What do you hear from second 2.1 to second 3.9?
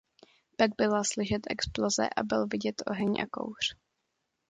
a byl vidět oheň a kouř.